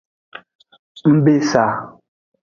Ng 1.09 1.19
be 1.23 1.33
sa. 1.51 1.65